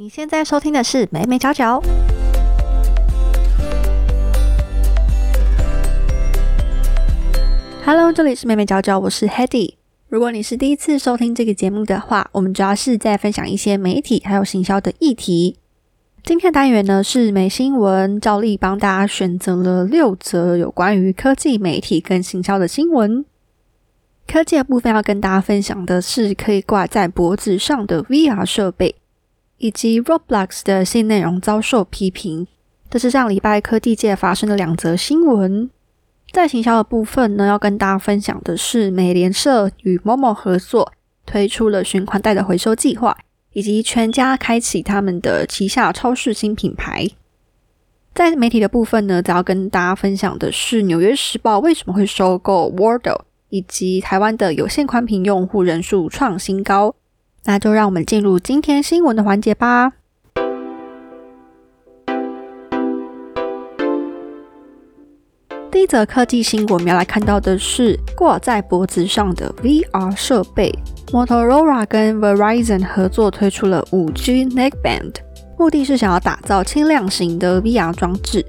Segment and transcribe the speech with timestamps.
[0.00, 1.82] 你现在收听的是美美角角。
[7.84, 9.74] Hello，这里是美美角角，我是 Hedy。
[10.06, 15.58] 如果你是第一次收听这个节目的话，我们主要是在分享一些媒体还有行销的议题。
[16.22, 23.24] 今天的单元呢是美新闻，照例帮大家选择了六则有关于科技媒体跟行销的新闻。
[24.28, 28.94] 科技的部分要跟大家分享的是可以挂在脖子上的 VR 设备。
[29.58, 32.46] 以及 Roblox 的新内容遭受批评，
[32.88, 35.68] 这是上礼拜科技界发生的两则新闻。
[36.32, 40.92] 在行销的部分呢，要跟大家分享的是美联社与某某合作
[41.26, 43.16] 推出了循环袋的回收计划，
[43.52, 47.08] 以及全家开启他们的旗下超市新品牌。
[48.14, 56.94] 在媒体的部分呢，则要跟大家分享的是《纽约时报》为什么会收购 Wordle，以及台湾的有线宽频用户人数创新高。
[57.48, 59.94] 那就让我们进入今天新闻的环节吧。
[65.70, 70.70] 第一则科技新闻，我们要来看到的是挂在脖子上的 VR 设备。
[71.06, 75.14] Motorola 跟 Verizon 合作推出了 5G Neckband，
[75.58, 78.44] 目的是想要打造轻量型的 VR 装置。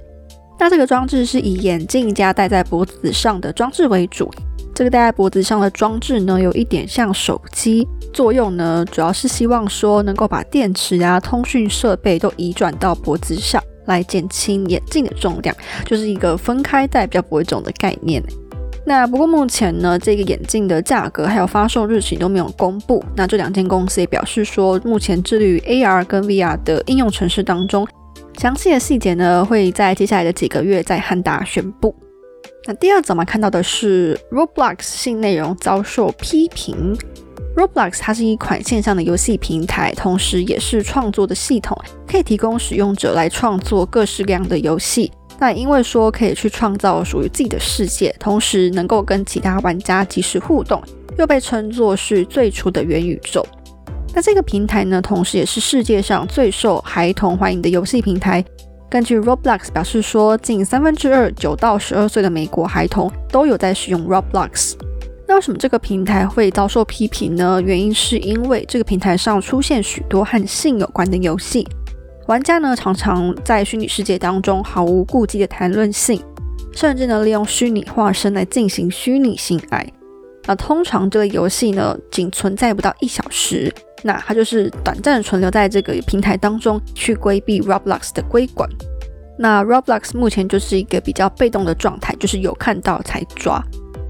[0.60, 4.30] 那这个装置是以眼镜加戴在脖子上的装置为主。
[4.76, 7.88] 这个戴在脖子上的装置呢，有一点像手机。
[8.20, 18.22] 作用呢，主要是希望说能够把电池啊、通讯设备都移转到脖子上来，减轻眼镜的重量，就是一个分开戴比较不会肿的概念。
[18.86, 23.02] 那不过目前呢，这个眼镜的价格还有发售日期都没有公布。
[23.16, 27.88] 那这两间公司也表示说，目前致力于 AR 跟 VR 的应用程式当中，
[28.38, 31.96] 详细的细节呢会在接下来的几个月再和大家宣布。
[32.68, 36.94] 那第二，怎么看到的是 Roblox 新内容遭受批评。
[37.60, 45.12] Roblox 它是一款线上的游戏平台，同时也是创作的系统，可以提供使用者来创作各式各样的游戏。
[45.38, 50.82] 那因为说可以去创造属于自己的世界，同时能够跟其他玩家及时互动，
[51.18, 53.46] 又被称作是最初的元宇宙。
[54.14, 58.44] 那这个平台呢，同时也是世界上最受孩童欢迎的游戏平台。
[58.90, 64.76] 根据 Roblox 表示说，近三分之二九到十二岁的美国孩童都有在使用 Roblox。
[65.30, 67.62] 那为什么这个平台会遭受批评呢？
[67.62, 71.68] 原因是因为这个平台上出现许多和性有关的游戏，
[72.26, 76.20] 玩家呢常常在虚拟世界当中毫无顾忌的谈论性，
[76.72, 79.88] 甚至呢利用虚拟化身来进行虚拟性爱。
[80.48, 88.68] 那通常这个游戏呢仅存在不到一小时，那它就是短暂存留在这个平台当中，去规避 Roblox 的规管。
[89.38, 93.64] 那 Roblox 目前就是一个比较被动的状态，就是有看到才抓。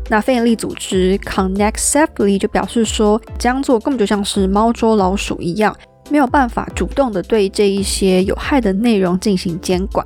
[0.09, 5.75] 那非营利组织 Connect Safely 就表示说，这样做根本就像是猫捉老鼠一样，
[6.09, 10.03] 没有办法主动的对这一些有害的内容进行监管，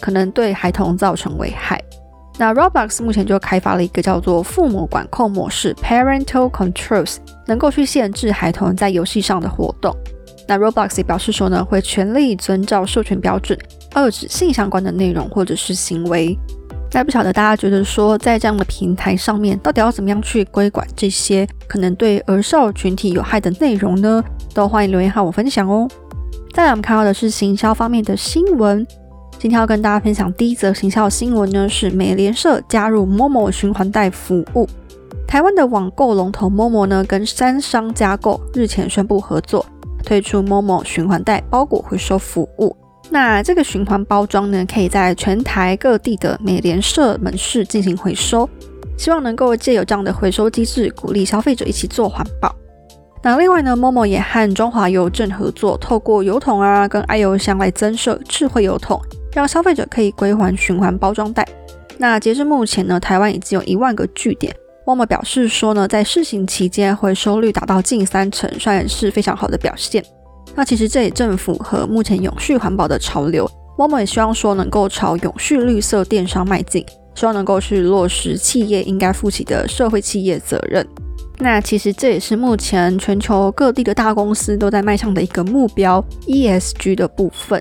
[0.00, 1.78] 可能对孩童造成危害。
[2.38, 9.94] 那 Roblox 目前就开发了一个叫做父母管控模式 Parental Controls，能够去限制孩童在游戏上的活动。
[10.48, 13.56] 那 Roblox 也表示说呢，会全力遵照授权标准，
[13.92, 16.36] 遏制性相关的内容或者是行为。
[16.94, 24.22] 那不晓得大家觉得说，在这样的平台上面，到底要怎么样去规管这些可能对儿少群体有害的内容呢？
[24.52, 25.88] 都欢迎留言和我分享哦。
[26.52, 28.86] 再来，我们看到的是行销方面的新闻。
[29.38, 34.68] 今天要跟大家分享第一则行销新闻呢，是美联社加入 Momo 循环袋服务。
[35.26, 39.64] 台湾的网购龙头 Momo 呢，跟三商加购日前宣布合作，
[40.04, 42.76] 推出 Momo 循环袋包裹回收服务。
[43.12, 48.48] 那这个循环包装呢，可以在全台各地的美联社门市进行回收，
[48.96, 52.56] 希望能够借有这样的回收机制，鼓励消费者一起做环保。
[53.22, 58.98] 那另外呢，Momo 也和中华邮政合作，透过邮筒啊跟爱邮箱来增设智慧邮筒，
[59.34, 61.46] 让消费者可以归还循环包装袋。
[61.98, 64.56] 那截至目前呢，台湾已经有一万个据点。
[64.86, 70.02] Momo 表示说呢，在试行期间回收率达到近三成，算是非常好的表现。
[70.54, 73.50] 那其实这也正符合目前永续环保的潮流。
[73.78, 76.84] Momo 也希望说能够朝永续绿色电商迈进，
[77.14, 80.86] 希望能够去落实企业应该负起的社会企业责任。
[81.38, 87.60] 那其实这也是目前全球各地的大公司都在迈向的一个目标 ESG 的部分。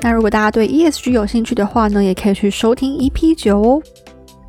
[0.00, 3.82] 那如果大家对 ESG 有兴趣的话呢，也可以去收听 EP 九哦。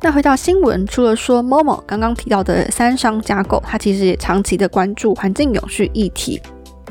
[0.02, 6.40] 那回到新闻，除了说 Momo 刚刚提到的三商架构，它其实也长期的关注环境永续议题。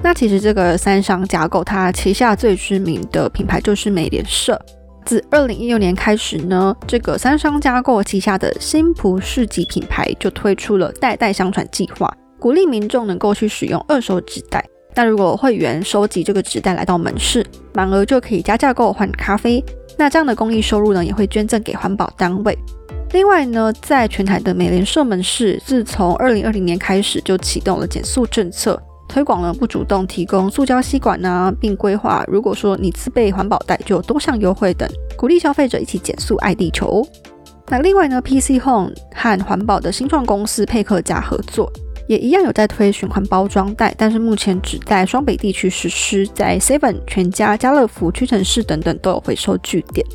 [0.03, 4.59] 那其实这个三商架构，它旗下最知名的品牌就是美联社。
[5.05, 14.63] 自二零一六年开始呢，这个三商架构旗下的新蒲市集品牌就推出了代代相传计划，鼓励民众能够去使用二手纸袋，
[14.95, 19.63] 那如果会员收集这个纸袋来到门市，满额就可以加价购换咖啡。
[19.97, 22.57] 那这样的公益收入呢，也会捐赠给环保单位。
[23.13, 28.77] 另外呢，在全台的美联社门市，自从二零二零年开始就启动了减速政策，
[29.07, 37.05] 推广了不主动提供塑胶吸管呢，并规划如果说你自备环保袋，就有多项优惠等，鼓励消费者一起减速爱地球。
[37.69, 41.71] 那另外呢，PC Home 和环保的新创公司佩克家合作。
[42.07, 50.07] 也一样有在推循环包装袋，但是目前只在双北地区实施，在 Seven、全家、家乐福、屈臣氏等等都有回收据点。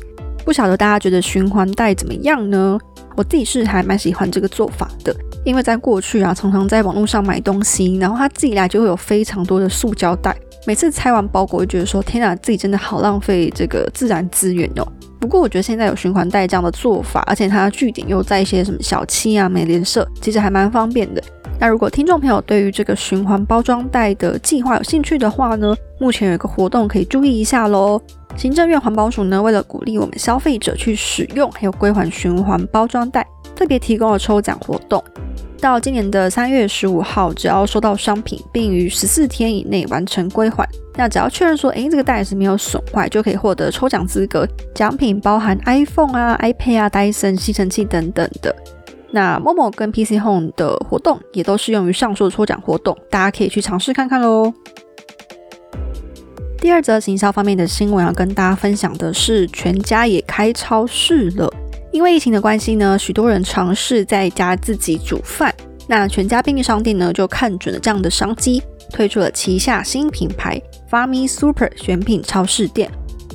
[0.43, 2.79] 不晓得大家觉得循环袋怎么样呢？
[3.15, 10.35] 我自己是还蛮喜欢这个做法的，因为在过去啊，常常在网络上买东西，然后它寄来就会有非常多的塑胶袋，
[10.65, 14.87] 每次拆完包裹就觉得说，天啊，自己真的好浪费这个自然资源哦。
[15.19, 21.23] 不过我觉得现在有循环袋这样的做法，而且它的据点又在一些什么小七啊、美联社，其实还蛮方便的。
[21.59, 28.01] 那如果听众朋友对于这个循环包装袋的计划有兴趣的话呢，目前有一个活动可以注意一下喽。
[28.35, 33.25] 行政院环保署呢，为了鼓励我们消费者去使用还有归还循环包装袋，
[33.55, 35.03] 特别提供了抽奖活动。
[35.61, 44.45] 到今年的三月十五号，只要收到商品并于十四天以内完成归还，那只要确认说，哎，这个袋子没有损坏，就可以获得抽奖资格。
[44.75, 48.53] 奖品包含 iPhone 啊、iPad 啊、Dyson 吸尘器等等的。
[49.11, 54.53] 那 Momo 跟 PC Home 的活动也都适用于上述的抽奖活动，大家可以去尝试看看喽。
[56.63, 61.53] 第二则行销方面的新闻要跟大家分享的是，全家也开超市了。
[61.91, 65.53] 因为疫情的关系呢，许多人尝试在家自己煮饭。
[65.89, 68.63] 那全家便利商店呢就看准了这样的商机，
[68.93, 70.57] 推出了旗下新品牌
[70.89, 72.89] Farmy Super 选品超市店。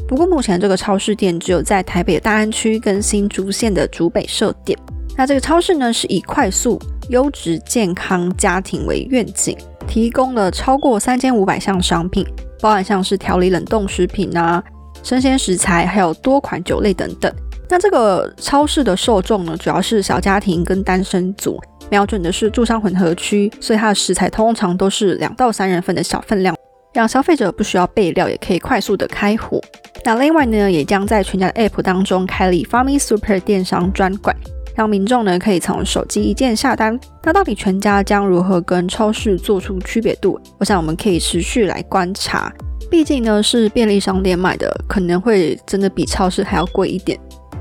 [0.09, 4.79] 不过目前这个超市店只有在台北的大安区跟新竹县的竹北设店。
[5.19, 9.55] 那这个超市呢，是以快速、优质、健康家庭为愿景，
[9.87, 12.27] 提供了超过三千五百项商品，
[12.61, 14.63] 包含像是调理冷冻食品啊、
[15.03, 17.33] 生鲜食材，还有多款酒类等等。
[17.71, 21.61] 那这个超市的受众呢，主要是小家庭跟单身族，
[21.91, 26.57] 瞄准的是住商混合区，所以它的食材通常都是两到三人份的小分量，
[26.95, 29.61] 让消费者不需要备料，也可以快速的开火。
[30.05, 34.35] 那另外呢，也将在全家的 App 当中开立 Farmy Super 电商专馆。
[34.79, 40.41] 让民众呢可以从手机一键下单，那到底全家将如何跟超市做出区别度？
[40.57, 42.53] 我想我们可以持续来观察，
[42.89, 47.19] 毕竟呢是便利商店买的，可能会真的比超市还要贵一点。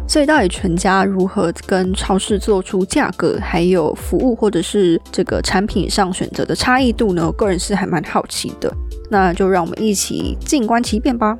[0.07, 7.25] 所以到底全家如何跟超市做出价格、还有服务或者是这个产品上选择的差异度呢？
[7.25, 8.71] 我个人是还蛮好奇的，
[9.09, 11.35] 那就让我们一起静观其变吧。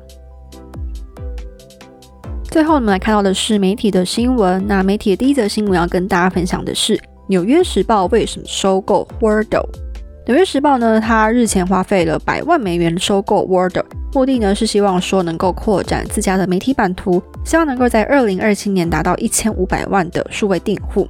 [2.50, 4.66] 最后，我们来看到的是媒体的新闻。
[4.66, 6.96] 那媒体的第一则新闻要跟大家分享的是
[7.28, 9.68] 《纽约时报》为什么收购 Wordle。
[10.26, 13.84] 纽约时报呢，它日前花费了百万美元收购 Wordle，
[14.14, 21.06] 目的呢是希望说能够扩展自家的媒体版图，希望能够在二零二七年达到一千五百万的数位订户。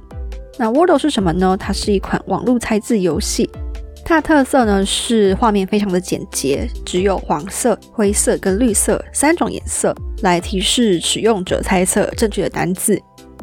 [0.57, 1.55] 那 Wordle 是什么呢？
[1.57, 3.49] 它是一款网络猜字游戏。
[4.09, 12.99] 它的特色呢是画面非常的简洁，只有黄色、灰色跟绿色三种颜色来提示使用者猜测正确的单字。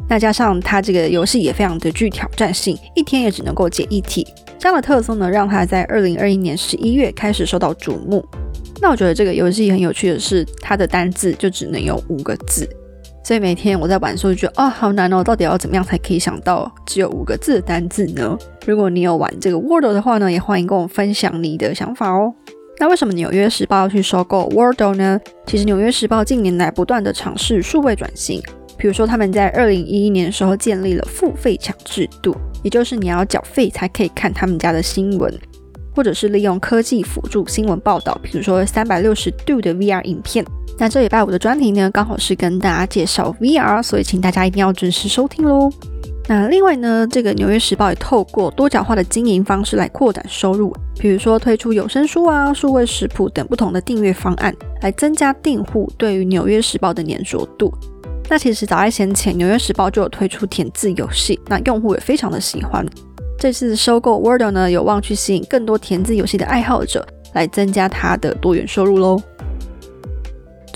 [0.09, 4.27] 那加上它这个游戏也非常的具挑战性，一天也只能够解一题。
[4.59, 8.21] 这样的特色呢，让它在二零二一年十一月开始受到瞩目。
[8.81, 12.67] 那我觉得这个游戏很有趣的是，它的单字就只能有五个字。
[13.27, 18.37] 所以每天我在玩的时候就觉得哦，好难哦，到底要怎么样才可以想到只有五个字的单字呢？
[18.65, 22.33] 如果你有玩这个 Wordle 的话呢，也欢迎跟我分享你的想法哦。
[22.79, 25.19] 那为什么纽约时报要去收购 Wordle 呢？
[25.45, 28.41] 其实纽约时报近年来不断的尝试数位转型，
[28.77, 35.37] 比如说他们在二零一一年的时候建立了付费墙制度，也就是你要缴费才可以看他们家的新闻，
[35.93, 40.45] 或者是利用科技辅助新闻报道，比如说三百六十度的 VR 影片。
[40.79, 45.71] 那这礼拜五的专题呢，刚好是跟大家介绍 VR，所以请大家一定要准时收听喽。
[46.29, 57.73] 那另外呢，这个纽约时报也透过多角化的经营方式来扩展收入，比如说推出有声书啊、数位食谱等不同的订阅方案，来增加订户对于纽约时报的粘着度。
[58.29, 62.85] 那其实早在先前，纽约时报就有推出填字游戏，那用户也非常的喜欢。
[63.39, 69.17] 这次收购 Wordle 呢，有望去吸引更多填字游戏的爱好者，来增加它的多元收入喽。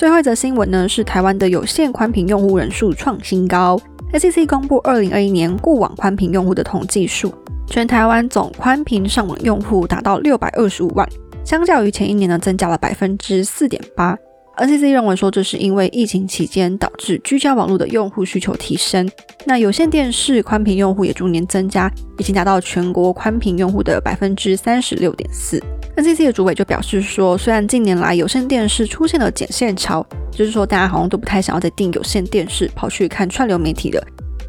[0.02, 3.80] 最后一则新闻呢，是台湾的有线宽频用户人数创新高。
[4.12, 7.32] ACC 公布二零二一年固网宽频用户的统计数，
[7.68, 11.08] 全台湾总宽频上网用户达到六百二十五万，
[11.46, 14.18] 相较于前一年呢，增加了百分之四点八。
[14.58, 19.08] NCC 认为说，这是因为疫情期间导致居家网络的用户需求提升，
[19.46, 25.62] 那有线电视宽频用户也逐年增加，已经达到全国宽频用户的百分之三十六点四。
[25.98, 34.04] NCC 的主委就表示说，虽然近年来有线电视出现了减线潮，就是说大家好像都不太想要再订有线电视，跑去看串流媒体了，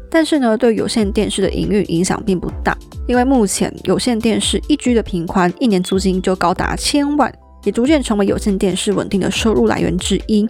[0.09, 7.33] 但是呢，对有线电视的营运影响并不大，因为目前有线电视一居的频宽一年租金就高达千万。
[7.65, 10.45] 也逐渐成为有线电视稳定的收入来源之一。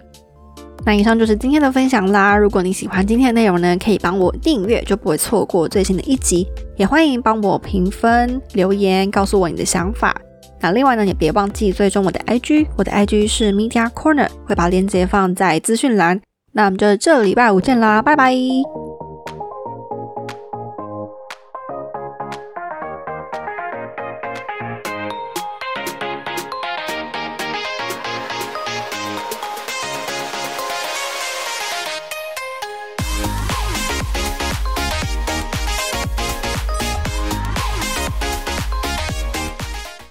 [0.84, 2.36] 那以上就是今天的分享啦。
[2.36, 6.44] 如果你喜欢今天的内容呢，可以帮我订阅，就不会错过最新的一集。
[6.76, 10.20] 也欢迎帮我评分、留言，告诉我你的想法。
[10.60, 16.20] 那另外呢，也别忘记追踪我的 IG，我的 IG 是 Media Corner，会把链接放在资讯栏。
[16.52, 18.83] 那我们就这礼拜五见啦，拜拜。